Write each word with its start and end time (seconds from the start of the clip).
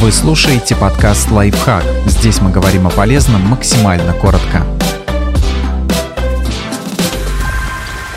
Вы 0.00 0.12
слушаете 0.12 0.76
подкаст 0.76 1.28
«Лайфхак». 1.32 1.82
Здесь 2.06 2.40
мы 2.40 2.52
говорим 2.52 2.86
о 2.86 2.90
полезном 2.90 3.40
максимально 3.42 4.12
коротко. 4.12 4.64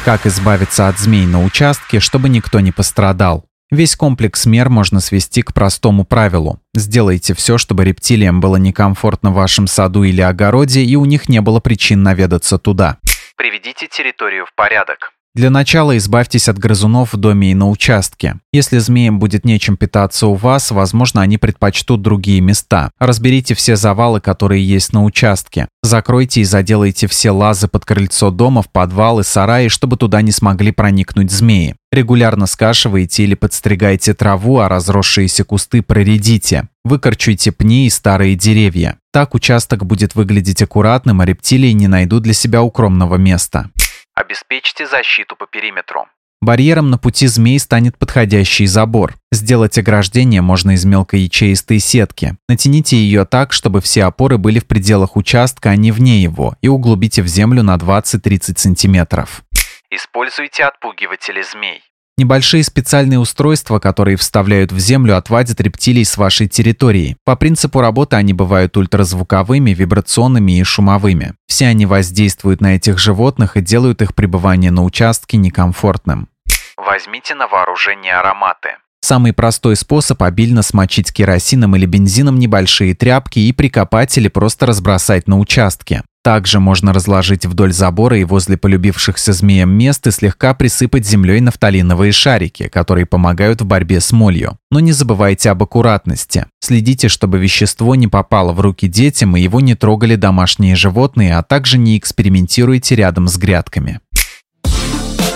Как 0.06 0.28
избавиться 0.28 0.88
от 0.88 1.00
змей 1.00 1.26
на 1.26 1.44
участке, 1.44 2.00
чтобы 2.00 2.30
никто 2.30 2.60
не 2.60 2.72
пострадал? 2.72 3.46
Весь 3.72 3.96
комплекс 3.96 4.46
мер 4.46 4.70
можно 4.70 5.00
свести 5.00 5.42
к 5.42 5.56
простому 5.56 6.06
правилу. 6.06 6.60
Сделайте 6.76 7.34
все, 7.34 7.58
чтобы 7.58 7.84
рептилиям 7.84 8.42
было 8.42 8.58
некомфортно 8.58 9.32
в 9.32 9.36
вашем 9.36 9.66
саду 9.66 10.04
или 10.04 10.22
огороде, 10.22 10.84
и 10.84 10.96
у 10.96 11.06
них 11.06 11.30
не 11.30 11.42
было 11.42 11.60
причин 11.62 12.04
наведаться 12.04 12.60
туда. 12.60 13.00
Приведите 13.36 13.88
территорию 13.88 14.46
в 14.46 14.54
порядок. 14.54 15.14
Для 15.34 15.50
начала 15.50 15.96
избавьтесь 15.98 16.50
от 16.50 16.60
грызунов 16.60 17.14
в 17.14 17.18
доме 17.18 17.52
и 17.52 17.56
на 17.56 17.70
участке. 17.70 18.36
Если 18.52 18.80
змеям 18.80 19.18
будет 19.18 19.46
нечем 19.46 19.78
питаться 19.78 20.28
у 20.28 20.34
вас, 20.34 20.72
возможно, 20.72 21.22
они 21.22 21.38
предпочтут 21.38 22.02
другие 22.02 22.42
места. 22.42 22.92
Разберите 23.00 23.56
все 23.56 23.78
завалы, 23.78 24.20
которые 24.20 24.68
есть 24.68 24.92
на 24.92 25.06
участке. 25.06 25.70
Закройте 25.84 26.42
и 26.42 26.44
заделайте 26.44 27.08
все 27.08 27.32
лазы 27.32 27.70
под 27.70 27.86
крыльцо 27.86 28.30
дома, 28.30 28.62
в 28.62 28.70
подвал 28.70 29.22
и 29.22 29.24
сараи, 29.24 29.70
чтобы 29.70 29.96
туда 29.96 30.22
не 30.22 30.34
смогли 30.34 30.74
проникнуть 30.74 31.32
змеи. 31.32 31.76
Регулярно 31.94 32.46
скашивайте 32.46 33.24
или 33.24 33.36
подстригайте 33.36 34.14
траву, 34.14 34.60
а 34.60 34.68
разросшиеся 34.68 35.46
кусты 35.46 35.82
проредите. 35.82 36.68
Выкорчуйте 36.84 37.54
пни 37.54 37.88
и 37.88 37.90
старые 37.90 38.36
деревья. 38.36 38.98
Так 39.14 39.34
участок 39.34 39.86
будет 39.86 40.14
выглядеть 40.14 40.62
аккуратным, 40.62 41.22
а 41.22 41.26
рептилии 41.26 41.72
не 41.72 41.88
найдут 41.88 42.24
для 42.24 42.34
себя 42.34 42.64
укромного 42.64 43.16
места. 43.16 43.70
Обеспечьте 44.16 44.88
защиту 44.88 45.36
по 45.36 45.48
периметру. 45.48 46.08
Барьером 46.42 46.90
на 46.90 46.98
пути 46.98 47.28
змей 47.28 47.60
станет 47.60 48.00
подходящий 48.00 48.66
забор. 48.66 49.14
Сделать 49.32 49.78
ограждение 49.78 50.42
можно 50.42 50.72
из 50.72 50.86
мелкоячеистой 50.86 51.78
сетки. 51.80 52.36
Натяните 52.50 52.98
ее 52.98 53.26
так, 53.26 53.54
чтобы 53.54 53.80
все 53.80 54.06
опоры 54.06 54.40
были 54.40 54.60
в 54.60 54.66
пределах 54.66 55.16
участка, 55.16 55.70
а 55.70 55.76
не 55.76 55.92
вне 55.92 56.20
его, 56.20 56.56
и 56.62 56.68
углубите 56.68 57.22
в 57.22 57.28
землю 57.28 57.62
на 57.62 57.76
20-30 57.76 58.58
сантиметров. 58.58 59.44
Используйте 59.92 60.64
отпугиватели 60.64 61.44
змей. 61.44 61.84
Небольшие 62.22 62.64
специальные 62.64 63.18
устройства, 63.18 63.80
которые 63.80 64.16
вставляют 64.16 64.72
в 64.72 64.78
землю, 64.78 65.18
отвадят 65.18 65.60
рептилий 65.60 66.06
с 66.06 66.18
вашей 66.18 66.48
территории. 66.48 67.18
По 67.26 67.36
принципу 67.36 67.82
работы 67.82 68.16
они 68.16 68.32
бывают 68.32 68.78
ультразвуковыми, 68.78 69.72
вибрационными 69.72 70.60
и 70.60 70.64
шумовыми. 70.64 71.34
Все 71.48 71.66
они 71.66 71.88
воздействуют 71.88 72.62
на 72.62 72.76
этих 72.76 73.00
животных 73.00 73.58
и 73.58 73.62
делают 73.62 74.04
их 74.04 74.14
пребывание 74.14 74.70
на 74.70 74.84
участке 74.84 75.38
некомфортным. 75.38 76.30
Возьмите 76.78 77.34
на 77.34 77.48
вооружение 77.48 78.14
ароматы. 78.14 78.76
Самый 79.04 79.34
простой 79.34 79.76
способ– 79.76 80.22
обильно 80.24 80.62
смочить 80.62 81.12
керосином 81.12 81.76
или 81.76 81.88
бензином 81.88 82.38
небольшие 82.38 82.94
тряпки 82.94 83.40
и 83.40 83.52
прикопать 83.52 84.16
или 84.20 84.28
просто 84.28 84.68
разбросать 84.68 85.28
на 85.28 85.40
участке. 85.40 86.04
Также 86.24 86.60
можно 86.60 86.94
разложить 86.94 87.48
вдоль 87.48 87.74
забора 87.74 88.18
и 88.20 88.24
возле 88.24 88.56
полюбившихся 88.56 89.34
змеям 89.34 89.72
мест 89.72 90.06
и 90.06 90.12
слегка 90.12 90.54
присыпать 90.54 91.08
землей 91.08 91.42
нафталиновые 91.42 92.12
шарики, 92.12 92.68
которые 92.68 93.08
помогают 93.08 93.62
в 93.62 93.66
борьбе 93.66 94.00
с 94.00 94.12
молью. 94.12 94.58
Но 94.70 94.80
не 94.80 94.92
забывайте 94.92 95.50
об 95.50 95.64
аккуратности. 95.64 96.46
Следите, 96.60 97.08
чтобы 97.08 97.40
вещество 97.40 97.96
не 97.96 98.08
попало 98.08 98.54
в 98.54 98.60
руки 98.60 98.88
детям 98.88 99.36
и 99.36 99.42
его 99.42 99.62
не 99.62 99.74
трогали 99.74 100.16
домашние 100.16 100.76
животные, 100.76 101.38
а 101.38 101.42
также 101.42 101.80
не 101.80 101.98
экспериментируйте 101.98 102.96
рядом 102.96 103.28
с 103.28 103.38
грядками. 103.38 104.00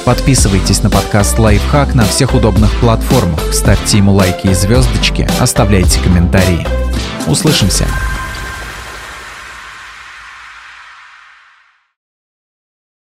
Подписывайтесь 0.05 0.83
на 0.83 0.91
подкаст 0.91 1.39
«Лайфхак» 1.39 1.95
на 1.95 2.05
всех 2.05 2.35
удобных 2.35 2.71
платформах, 2.79 3.39
ставьте 3.51 3.97
ему 3.97 4.13
лайки 4.13 4.45
и 4.45 4.53
звездочки, 4.53 5.27
оставляйте 5.39 5.99
комментарии. 5.99 6.67
Услышимся! 7.25 7.87